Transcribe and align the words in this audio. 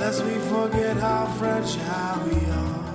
lest 0.00 0.24
we 0.24 0.36
forget 0.54 0.96
how 0.96 1.26
fragile 1.38 2.18
we 2.26 2.40
are. 2.62 2.90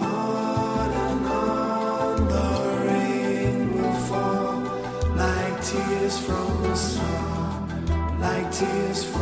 On 0.00 0.90
and 1.06 1.26
on 1.26 2.16
the 2.34 2.50
rain 2.86 3.56
will 3.74 3.98
fall 4.08 4.56
like 5.16 5.56
tears 5.64 6.18
from 6.26 6.64
a 6.72 6.76
star, 6.76 7.68
like 8.20 8.52
tears 8.52 9.02
from. 9.02 9.21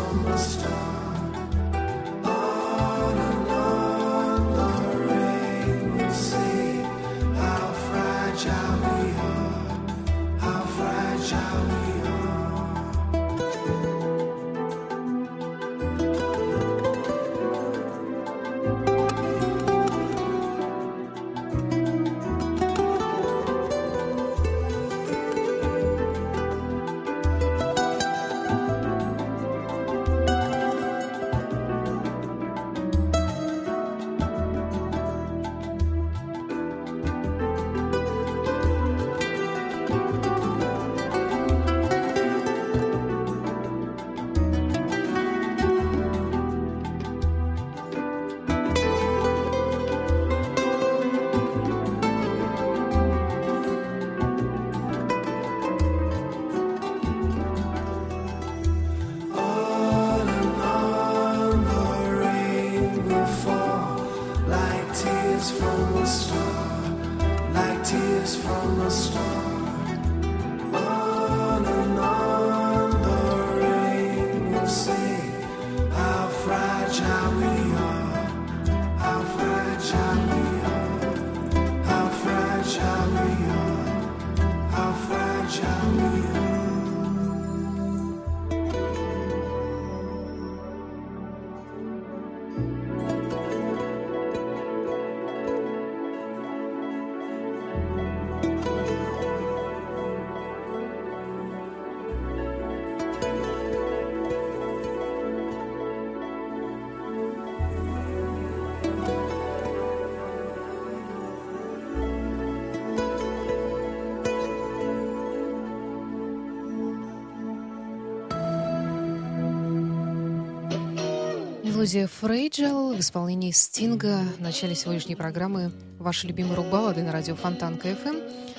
Мелодия 121.81 122.09
Fragile 122.09 122.93
в 122.93 123.01
исполнении 123.01 123.53
Стинга 123.53 124.23
в 124.37 124.43
начале 124.43 124.75
сегодняшней 124.75 125.17
программы 125.17 125.73
«Ваши 125.99 126.27
любимые 126.27 126.57
рок-баллады» 126.57 127.03
на 127.03 127.11
радио 127.11 127.37
Фонтанка 127.37 127.79
FM. 127.79 128.17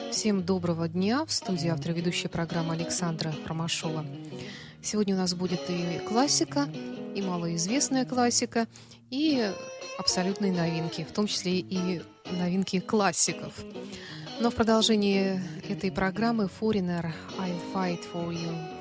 Всем 0.10 0.42
доброго 0.42 0.88
дня. 0.88 1.24
В 1.26 1.32
студии 1.32 1.68
автор 1.68 1.92
ведущая 1.92 2.30
программа 2.30 2.74
Александра 2.74 3.32
Ромашова. 3.46 4.04
Сегодня 4.82 5.14
у 5.14 5.20
нас 5.20 5.36
будет 5.36 5.62
и 5.70 6.00
классика, 6.00 6.68
и 7.14 7.22
малоизвестная 7.22 8.06
классика, 8.06 8.68
и 9.12 9.52
абсолютные 10.00 10.52
новинки, 10.52 11.06
в 11.08 11.14
том 11.14 11.28
числе 11.28 11.60
и 11.60 12.02
новинки 12.26 12.80
классиков. 12.80 13.54
Но 14.40 14.50
в 14.50 14.56
продолжении 14.56 15.40
этой 15.70 15.92
программы 15.92 16.50
Foreigner 16.60 17.12
«I'll 17.38 17.62
fight 17.72 18.00
for 18.12 18.32
you» 18.32 18.81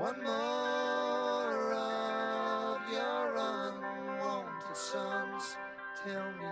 One 0.00 0.22
more 0.24 1.74
of 1.74 2.78
your 2.90 3.36
unwanted 3.36 4.74
sons. 4.74 5.56
Tell 6.02 6.32
me 6.40 6.49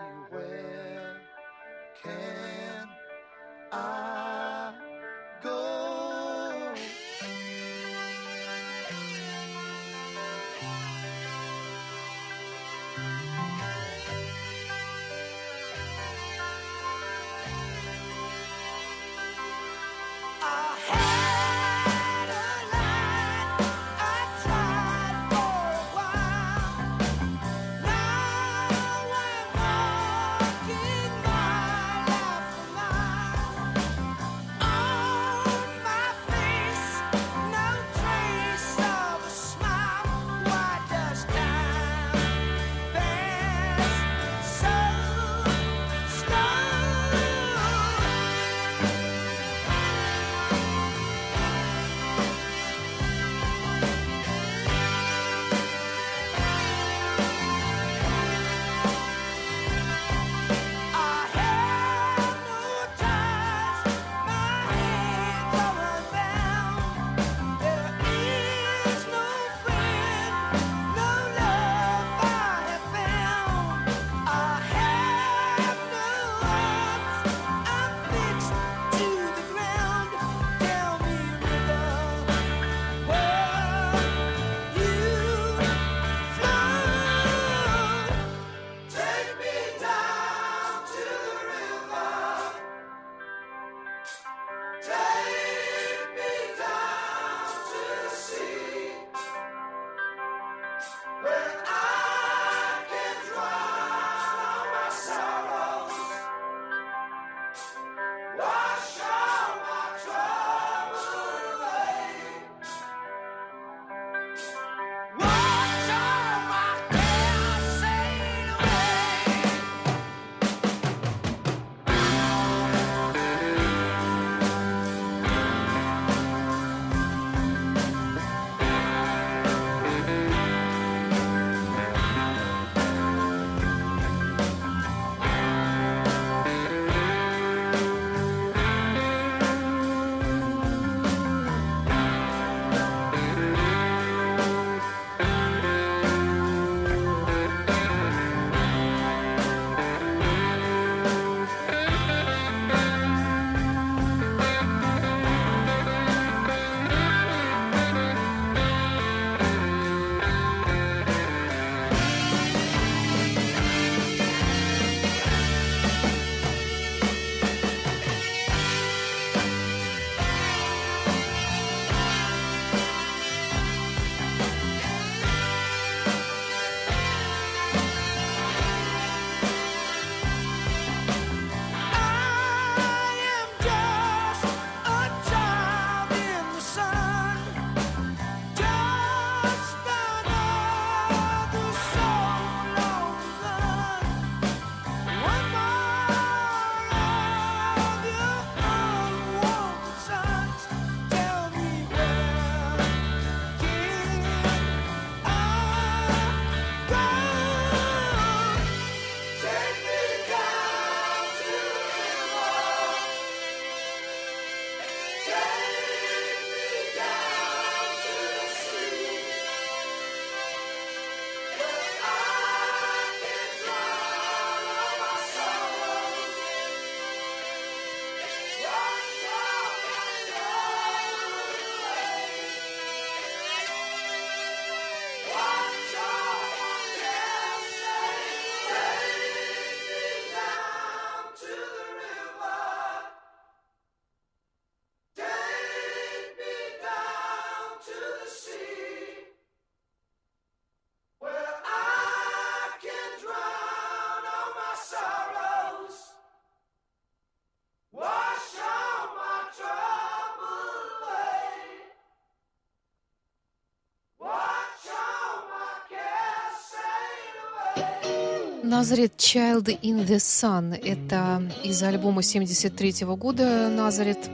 Назарет 268.79 269.17
Child 269.17 269.81
in 269.83 270.07
the 270.07 270.19
Sun. 270.19 270.73
Это 270.73 271.43
из 271.65 271.83
альбома 271.83 272.23
73 272.23 273.07
года 273.17 273.69
Назарет 273.69 274.31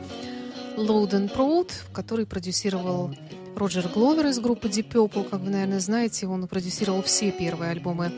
Load 0.77 1.13
and 1.13 1.35
Proud, 1.35 1.73
который 1.95 2.27
продюсировал 2.27 3.15
Роджер 3.57 3.89
Гловер 3.89 4.27
из 4.27 4.39
группы 4.41 4.69
Deep 4.69 4.91
Purple. 4.91 5.31
Как 5.31 5.41
вы, 5.41 5.49
наверное, 5.49 5.81
знаете, 5.81 6.27
он 6.27 6.47
продюсировал 6.47 7.03
все 7.03 7.33
первые 7.33 7.71
альбомы 7.71 8.13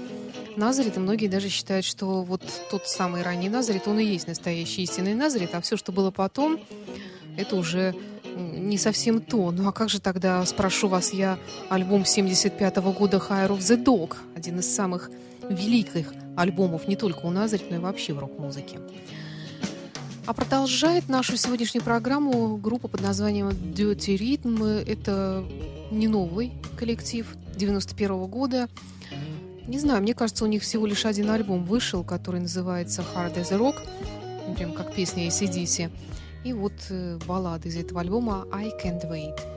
Назарет, 0.57 0.97
и 0.97 1.01
многие 1.01 1.29
даже 1.29 1.49
считают, 1.49 1.87
что 1.87 2.25
вот 2.25 2.43
тот 2.73 2.89
самый 2.89 3.23
ранний 3.23 3.49
Назарет, 3.49 3.87
он 3.87 4.01
и 4.01 4.05
есть 4.05 4.27
настоящий 4.27 4.83
истинный 4.83 5.15
Назарет, 5.15 5.55
а 5.55 5.61
все, 5.61 5.77
что 5.77 5.93
было 5.93 6.11
потом, 6.11 6.59
это 7.37 7.55
уже 7.55 7.95
не 8.35 8.79
совсем 8.79 9.21
то. 9.21 9.53
Ну 9.53 9.69
а 9.69 9.73
как 9.73 9.91
же 9.91 10.01
тогда, 10.01 10.45
спрошу 10.45 10.89
вас 10.89 11.13
я, 11.13 11.39
альбом 11.69 12.05
75 12.05 12.79
-го 12.79 12.93
года 12.93 13.19
Higher 13.19 13.51
of 13.51 13.59
the 13.59 13.81
Dog, 13.81 14.17
один 14.35 14.59
из 14.59 14.75
самых 14.75 15.09
великих 15.51 16.13
альбомов 16.37 16.89
не 16.89 16.97
только 16.97 17.27
у 17.27 17.31
Назарет, 17.31 17.71
но 17.71 17.77
и 17.77 17.79
вообще 17.79 18.13
в 18.13 18.19
рок-музыке. 18.19 18.79
А 20.27 20.35
продолжает 20.35 21.09
нашу 21.09 21.37
сегодняшнюю 21.37 21.85
программу 21.85 22.57
группа 22.57 22.89
под 22.89 23.01
названием 23.01 23.49
Dirty 23.49 24.17
Rhythm. 24.17 24.85
Это 24.85 25.45
не 25.93 26.09
новый 26.09 26.53
коллектив 26.77 27.33
91 27.55 28.11
-го 28.11 28.27
года. 28.27 28.69
Не 29.69 29.79
знаю, 29.79 30.03
мне 30.03 30.15
кажется, 30.15 30.45
у 30.45 30.49
них 30.49 30.63
всего 30.63 30.87
лишь 30.87 31.07
один 31.07 31.31
альбом 31.31 31.65
вышел, 31.65 32.05
который 32.05 32.41
называется 32.41 33.05
Hard 33.15 33.37
as 33.37 33.53
a 33.53 33.59
Rock, 33.59 33.77
прям 34.57 34.73
как 34.73 34.95
песня 34.95 35.29
ACDC. 35.29 35.91
И 36.45 36.53
вот 36.53 36.75
э, 36.91 37.19
баллада 37.27 37.69
из 37.69 37.77
этого 37.77 38.01
альбома 38.01 38.47
I 38.53 38.71
Can't 38.83 39.09
Wait. 39.11 39.56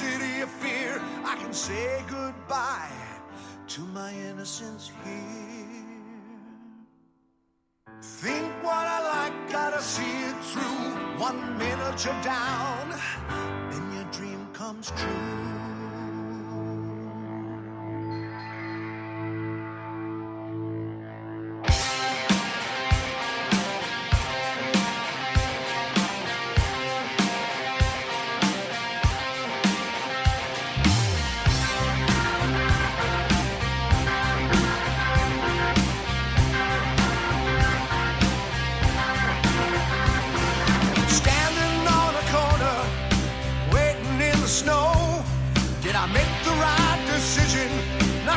city 0.00 0.40
of 0.40 0.48
fear, 0.48 0.98
I 1.24 1.36
can 1.36 1.52
say 1.52 2.02
goodbye 2.08 2.96
to 3.66 3.80
my 3.98 4.12
innocence 4.30 4.90
here. 5.04 5.80
Think 8.00 8.50
what 8.64 8.86
I 8.96 9.00
like, 9.14 9.36
gotta 9.52 9.82
see 9.82 10.16
it 10.30 10.38
through. 10.50 10.84
One 11.28 11.58
minute 11.58 12.02
you're 12.02 12.22
down, 12.22 12.84
then 13.70 13.84
your 13.92 14.08
dream 14.10 14.48
comes 14.54 14.90
true. 14.96 15.59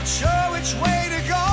not 0.04 0.10
sure 0.10 0.52
which 0.52 0.76
way 0.84 1.08
to 1.16 1.30
go. 1.30 1.53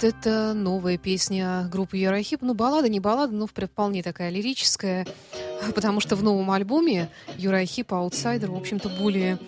Вот 0.00 0.14
это 0.14 0.54
новая 0.54 0.96
песня 0.96 1.68
группы 1.70 1.98
Юрахип. 1.98 2.40
Ну, 2.40 2.54
баллада, 2.54 2.88
не 2.88 3.00
баллада, 3.00 3.34
но 3.34 3.46
вполне 3.46 4.02
такая 4.02 4.30
лирическая. 4.30 5.06
Потому 5.74 6.00
что 6.00 6.16
в 6.16 6.22
новом 6.22 6.50
альбоме 6.52 7.10
Юрахип 7.36 7.92
а 7.92 7.98
«Аутсайдер», 7.98 8.50
в 8.50 8.56
общем-то, 8.56 8.88
более 8.88 9.38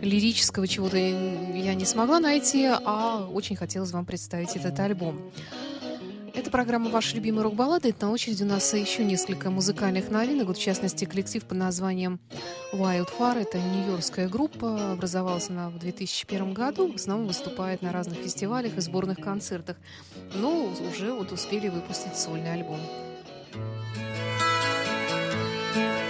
лирического 0.00 0.66
чего-то 0.66 0.96
я 0.96 1.74
не 1.74 1.84
смогла 1.84 2.20
найти, 2.20 2.64
а 2.64 3.28
очень 3.30 3.54
хотелось 3.54 3.90
вам 3.90 4.06
представить 4.06 4.56
этот 4.56 4.80
альбом. 4.80 5.30
Это 6.38 6.52
программа 6.52 6.88
«Ваши 6.88 7.16
любимые 7.16 7.42
рок-баллады». 7.42 7.92
На 8.00 8.12
очереди 8.12 8.44
у 8.44 8.46
нас 8.46 8.72
еще 8.72 9.04
несколько 9.04 9.50
музыкальных 9.50 10.08
новинок. 10.08 10.46
Вот, 10.46 10.56
в 10.56 10.62
частности, 10.62 11.04
коллектив 11.04 11.44
под 11.44 11.58
названием 11.58 12.20
Wildfire. 12.72 13.42
Это 13.42 13.58
нью-йоркская 13.58 14.28
группа. 14.28 14.92
Образовалась 14.92 15.50
она 15.50 15.68
в 15.68 15.80
2001 15.80 16.54
году. 16.54 16.92
В 16.92 16.94
основном 16.94 17.26
выступает 17.26 17.82
на 17.82 17.92
разных 17.92 18.18
фестивалях 18.18 18.76
и 18.76 18.80
сборных 18.80 19.18
концертах. 19.18 19.78
Но 20.32 20.72
уже 20.88 21.12
вот 21.12 21.32
успели 21.32 21.66
выпустить 21.66 22.16
сольный 22.16 22.52
альбом. 22.52 22.78
The 25.74 26.07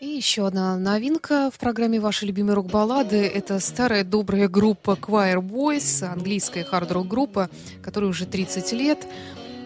И 0.00 0.06
еще 0.06 0.46
одна 0.46 0.76
новинка 0.76 1.50
в 1.52 1.58
программе 1.58 1.98
«Ваши 1.98 2.24
любимые 2.24 2.54
рок-баллады»— 2.54 3.16
это 3.34 3.58
старая 3.58 4.04
добрая 4.04 4.48
группа 4.48 4.92
Choir 4.92 5.40
Boys, 5.40 6.04
английская 6.04 6.62
хард-рок 6.62 7.08
группа, 7.08 7.50
которая 7.82 8.08
уже 8.08 8.24
30 8.24 8.72
лет. 8.74 9.08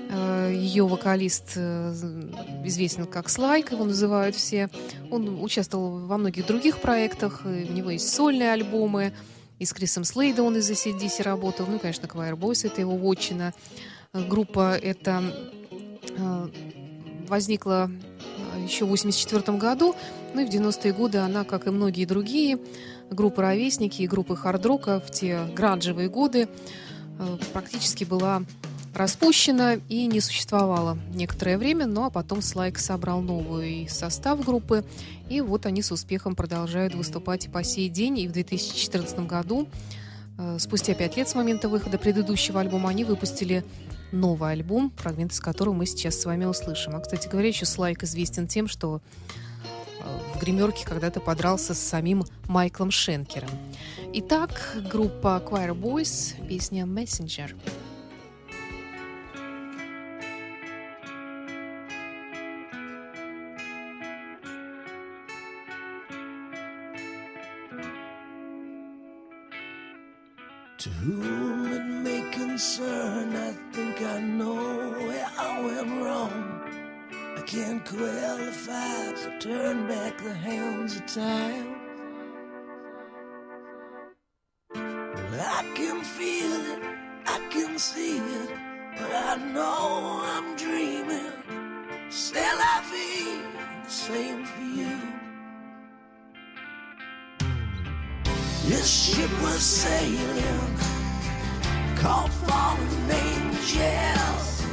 Э, 0.09 0.51
Ее 0.55 0.87
вокалист 0.87 1.53
э, 1.57 1.93
известен 2.65 3.05
как 3.05 3.29
Слайк, 3.29 3.73
его 3.73 3.85
называют 3.85 4.35
все. 4.35 4.71
Он 5.11 5.43
участвовал 5.43 6.07
во 6.07 6.17
многих 6.17 6.47
других 6.47 6.79
проектах, 6.81 7.43
и 7.45 7.67
у 7.71 7.73
него 7.75 7.91
есть 7.91 8.09
сольные 8.09 8.53
альбомы. 8.53 9.13
И 9.59 9.67
с 9.67 9.75
Крисом 9.75 10.05
Слейда 10.05 10.43
он 10.43 10.57
из 10.57 10.71
ACDC 10.71 11.23
работал. 11.25 11.67
Ну, 11.69 11.77
и, 11.77 11.79
конечно, 11.79 12.07
Choir 12.07 12.39
Boys— 12.39 12.67
это 12.67 12.81
его 12.81 12.97
вотчина. 12.97 13.53
Э, 14.15 14.27
Группа 14.27 14.79
эта 14.79 15.23
э, 16.17 16.49
возникла 17.29 17.91
э, 17.91 18.32
еще 18.65 18.85
в 18.85 18.93
1984 18.93 19.59
году. 19.59 19.95
Ну 20.35 20.41
и 20.41 20.47
в 20.47 20.49
90-е 20.49 20.93
годы 20.93 21.19
она, 21.19 21.45
как 21.45 21.67
и 21.67 21.71
многие 21.71 22.05
другие 22.05 22.59
группы 23.11 23.43
ровесники 23.43 24.03
и 24.03 24.07
группы 24.07 24.37
хард-рока 24.37 25.01
в 25.01 25.11
те 25.11 25.41
гранжевые 25.55 26.09
годы, 26.09 26.49
э, 27.19 27.39
практически 27.53 28.05
была 28.05 28.43
распущена 28.95 29.75
и 29.89 30.07
не 30.07 30.21
существовала 30.21 30.99
некоторое 31.15 31.57
время, 31.57 31.87
ну 31.87 32.05
а 32.05 32.11
потом 32.11 32.43
Слайк 32.43 32.79
собрал 32.79 33.23
новый 33.23 33.89
состав 33.89 34.45
группы, 34.45 34.85
и 35.31 35.41
вот 35.41 35.67
они 35.67 35.83
с 35.83 35.91
успехом 35.93 36.35
продолжают 36.35 36.95
выступать 36.95 37.47
и 37.47 37.49
по 37.49 37.65
сей 37.65 37.89
день, 37.89 38.19
и 38.19 38.29
в 38.29 38.33
2014 38.33 39.21
году, 39.21 39.67
э, 40.39 40.59
спустя 40.59 40.95
пять 40.95 41.17
лет 41.17 41.29
с 41.29 41.35
момента 41.35 41.69
выхода 41.69 41.99
предыдущего 41.99 42.61
альбома, 42.61 42.91
они 42.91 43.05
выпустили 43.05 43.65
новый 44.13 44.53
альбом, 44.53 44.93
фрагмент 44.97 45.33
из 45.33 45.41
которого 45.41 45.75
мы 45.75 45.87
сейчас 45.87 46.21
с 46.21 46.25
вами 46.25 46.45
услышим. 46.45 46.95
А, 46.95 47.01
кстати 47.01 47.29
говоря, 47.29 47.49
еще 47.49 47.65
Слайк 47.65 48.03
известен 48.05 48.47
тем, 48.47 48.69
что 48.69 49.01
э, 50.01 50.19
в 50.35 50.41
гримерке 50.41 50.87
когда-то 50.87 51.21
подрался 51.21 51.75
с 51.75 51.79
самим 51.79 52.25
Майклом 52.47 52.91
Шенкером. 52.91 53.51
Итак, 54.15 54.77
группа 54.91 55.43
Choir 55.45 55.75
Boys, 55.75 56.35
песня 56.47 56.85
«Messenger». 56.85 57.55
To 70.83 70.91
whom 70.91 71.73
it 71.73 71.85
may 72.03 72.29
concern, 72.33 73.37
I 73.37 73.53
think 73.73 74.03
I 74.03 74.19
know 74.19 74.91
where 75.07 75.31
I 75.39 75.61
went 75.61 76.03
wrong. 76.03 76.61
I 77.39 77.43
can't 77.43 77.85
qualify 77.85 79.13
to 79.13 79.39
turn 79.39 79.87
back 79.87 80.19
the 80.19 80.35
hands 80.35 80.97
of 80.97 81.07
time. 81.07 81.77
Well, 84.75 85.47
I 85.61 85.63
can 85.77 86.03
feel 86.03 86.53
it, 86.73 86.83
I 87.27 87.39
can 87.49 87.79
see 87.79 88.19
it, 88.19 88.51
but 88.99 89.13
I 89.15 89.37
know 89.55 90.21
I'm 90.35 90.57
dreaming. 90.57 91.31
Still, 92.11 92.59
I 92.59 92.83
feel 92.91 93.85
the 93.85 93.89
same 93.89 94.45
for 94.45 94.63
you. 94.63 95.12
This 98.65 98.89
ship 98.89 99.31
was 99.43 99.61
sailing, 99.61 100.77
called 101.97 102.31
fallen 102.47 103.11
angels. 103.11 104.65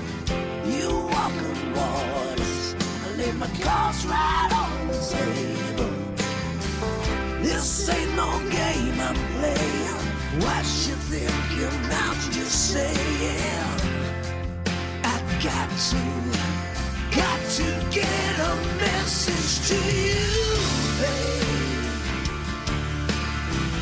You 0.65 1.07
walk 1.07 1.33
on 1.49 1.73
waters, 1.73 2.75
I 3.03 3.15
lay 3.17 3.31
my 3.31 3.47
cards 3.61 4.05
right 4.05 4.51
on 4.53 4.87
the 4.87 4.93
table. 4.93 5.89
This 7.41 7.89
ain't 7.89 8.15
no 8.15 8.29
game 8.51 8.99
I'm 8.99 9.15
playing. 9.37 9.99
What 10.43 10.65
you 10.85 10.95
thinking? 11.09 11.91
I'm 11.91 12.15
just 12.31 12.71
saying. 12.73 13.79
I 15.03 15.19
got 15.43 15.69
to, 15.89 16.01
got 17.17 17.39
to 17.57 17.67
get 17.89 18.39
a 18.39 18.55
message 18.77 19.67
to 19.69 19.75
you, 19.75 21.01
babe. 21.01 21.58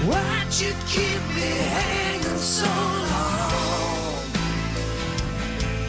Why'd 0.08 0.54
you 0.62 0.74
keep 0.88 1.22
me 1.36 1.50
hanging 1.76 2.38
so 2.38 2.66
long? 2.66 4.24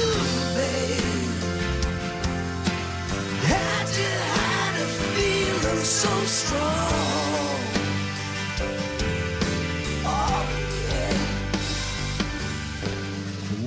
babe. 0.57 1.31
How'd 3.47 3.89
you 4.01 4.15
hide 4.35 4.77
a 4.83 4.87
feeling 5.15 5.85
so 5.85 6.13
strong? 6.27 7.61
Oh, 10.05 10.43
yeah. 10.91 11.19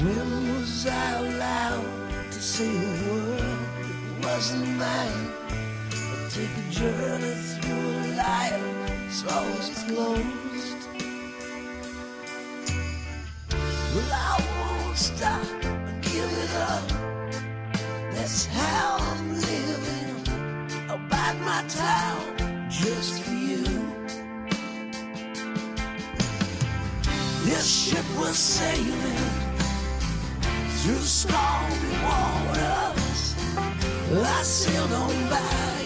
When 0.03 0.29
was 0.59 0.87
I 0.87 0.91
allowed 1.19 2.31
to 2.31 2.41
say 2.41 2.67
a 2.67 2.69
word 3.07 3.59
that 3.79 4.25
wasn't 4.25 4.67
mine? 4.77 5.46
Take 6.37 6.57
a 6.57 6.69
journey 6.69 7.33
through 7.33 7.73
a 7.73 8.13
life 8.15 8.61
that's 8.87 9.23
always 9.33 9.69
closed. 9.89 10.81
Well, 13.93 14.11
I 14.13 14.33
won't 14.53 14.97
stop 14.97 15.47
or 15.65 15.95
give 16.01 16.31
it 16.43 16.53
up. 16.71 16.87
That's 18.13 18.45
how 18.45 18.97
I'm 18.99 19.33
living. 19.49 20.15
I'll 20.89 21.01
bide 21.09 21.39
my 21.41 21.63
time 21.69 22.69
just 22.69 23.23
for 23.23 23.33
you. 23.33 23.63
This 27.45 27.67
ship 27.67 28.05
was 28.19 28.37
sailing 28.37 29.25
through 30.81 31.03
stormy 31.19 31.93
waters. 32.05 33.35
I 34.11 34.43
sailed 34.43 34.91
on 34.91 35.29
by 35.31 35.76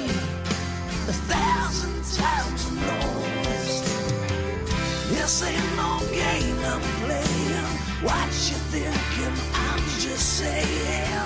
This 5.32 5.43
ain't 5.43 5.75
no 5.77 5.97
game 6.11 6.59
I'm 6.65 6.82
playing. 6.99 7.71
What 8.03 8.27
you 8.49 8.57
thinking? 8.67 9.38
I'm 9.53 9.79
just 9.97 10.39
saying. 10.39 11.23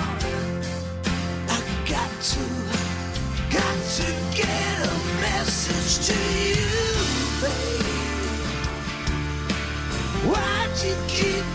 I 1.49 1.59
got 1.89 2.11
to, 2.31 2.45
got 3.49 3.77
to 3.97 4.07
get 4.37 4.77
a 4.85 4.93
message 5.25 6.05
to 6.05 6.17
you, 6.53 6.69
babe. 7.41 7.85
Why'd 10.29 10.69
you 10.85 10.95
keep 11.07 11.54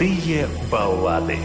Золотые 0.00 0.48
баллады. 0.70 1.36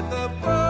the 0.00 0.28
the 0.42 0.63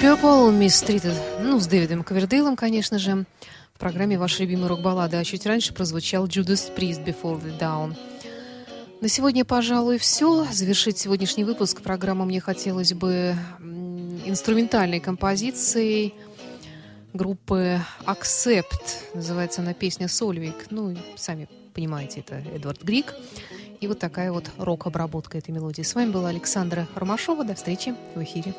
Purple, 0.00 0.58
Miss 0.58 0.82
Treated, 0.82 1.42
ну, 1.42 1.60
с 1.60 1.66
Дэвидом 1.66 2.02
Ковердейлом, 2.02 2.56
конечно 2.56 2.98
же. 2.98 3.26
В 3.74 3.78
программе 3.78 4.18
«Ваши 4.18 4.44
любимые 4.44 4.68
рок-баллады», 4.68 5.18
а 5.18 5.24
чуть 5.24 5.44
раньше 5.44 5.74
прозвучал 5.74 6.26
Judas 6.26 6.74
Priest 6.74 7.04
Before 7.04 7.38
the 7.38 7.58
Down. 7.58 7.94
На 9.02 9.08
сегодня, 9.08 9.44
пожалуй, 9.44 9.98
все. 9.98 10.46
Завершить 10.50 10.96
сегодняшний 10.96 11.44
выпуск 11.44 11.82
программы 11.82 12.24
мне 12.24 12.40
хотелось 12.40 12.94
бы 12.94 13.34
инструментальной 14.24 15.00
композицией 15.00 16.14
группы 17.12 17.78
Accept. 18.06 19.12
Называется 19.12 19.60
она 19.60 19.74
песня 19.74 20.08
«Сольвик». 20.08 20.70
Ну, 20.70 20.96
сами 21.16 21.46
понимаете, 21.74 22.20
это 22.20 22.36
Эдвард 22.36 22.82
Грик. 22.82 23.14
И 23.82 23.86
вот 23.86 23.98
такая 23.98 24.32
вот 24.32 24.50
рок-обработка 24.56 25.36
этой 25.36 25.50
мелодии. 25.50 25.82
С 25.82 25.94
вами 25.94 26.10
была 26.10 26.30
Александра 26.30 26.88
Ромашова. 26.94 27.44
До 27.44 27.54
встречи 27.54 27.94
в 28.14 28.22
эфире. 28.22 28.54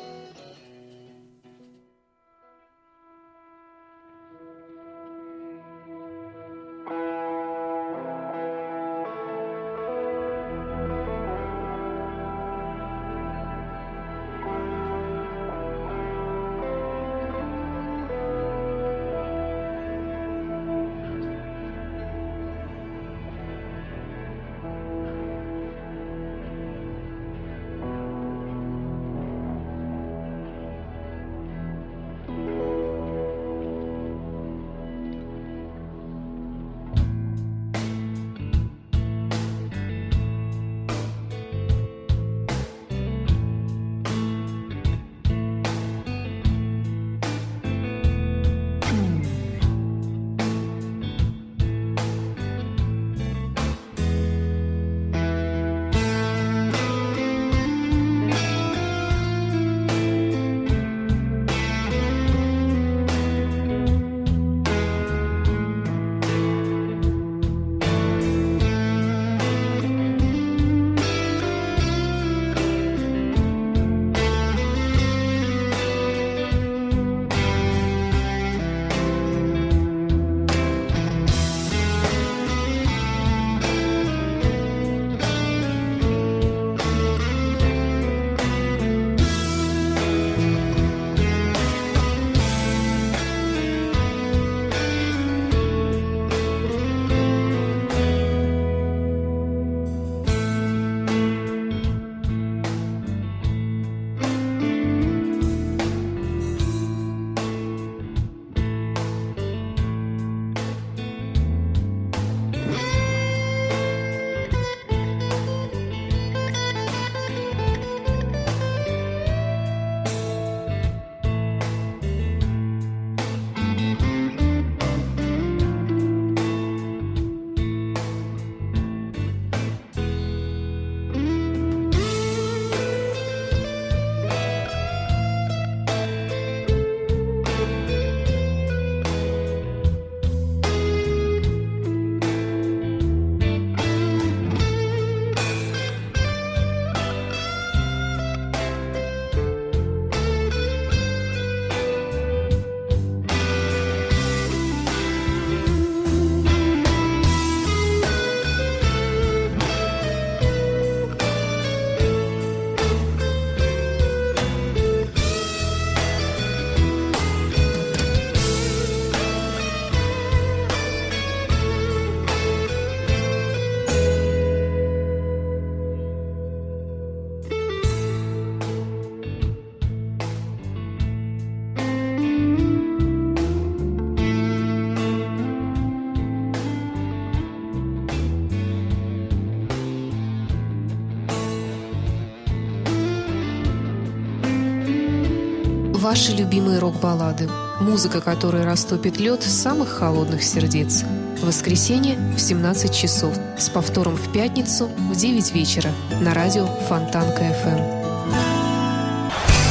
Ваши 196.12 196.32
любимые 196.32 196.78
рок-баллады. 196.78 197.48
Музыка, 197.80 198.20
которая 198.20 198.66
растопит 198.66 199.18
лед 199.18 199.42
самых 199.42 199.88
холодных 199.88 200.42
сердец. 200.42 201.04
В 201.40 201.46
воскресенье 201.46 202.18
в 202.36 202.38
17 202.38 202.94
часов. 202.94 203.34
С 203.56 203.70
повтором 203.70 204.16
в 204.16 204.30
пятницу 204.30 204.90
в 205.10 205.16
9 205.16 205.54
вечера. 205.54 205.90
На 206.20 206.34
радио 206.34 206.66
Фонтанка 206.66 207.44
FM. 207.44 207.80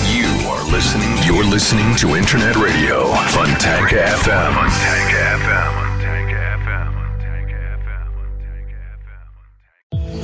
You 0.10 0.26
are 0.50 0.66
listening. 0.72 1.16
You're 1.28 1.48
listening 1.48 1.96
to 1.98 2.16
Internet 2.18 2.56
Radio. 2.56 3.14
Fontanka 3.30 4.02
FM. 4.26 4.56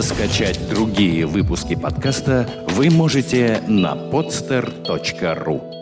Скачать 0.01 0.67
другие 0.67 1.27
выпуски 1.27 1.75
подкаста 1.75 2.49
вы 2.69 2.89
можете 2.89 3.61
на 3.67 3.93
podster.ru 3.93 5.76